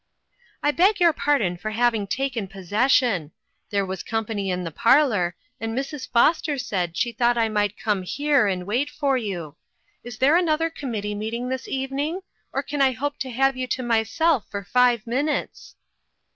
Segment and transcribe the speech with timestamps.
[0.63, 3.33] "I beg your pardon for having taken possession.
[3.69, 6.09] There was company in the par lor, and Mrs.
[6.09, 9.57] Foster said she thought I might come here and wait for you.
[10.03, 12.21] Is there another committee meeting this even ing?
[12.51, 15.75] or can I hope to have you to myself for five minutes?"